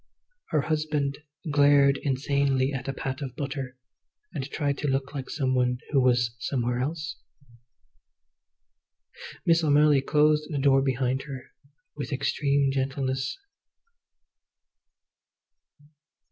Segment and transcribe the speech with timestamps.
[0.47, 1.19] Her husband
[1.51, 3.77] glared insanely at a pat of butter,
[4.33, 7.17] and tried to look like some one who was somewhere else.
[9.45, 11.51] Miss O'Malley closed the door behind her
[11.95, 13.37] with extreme gentleness.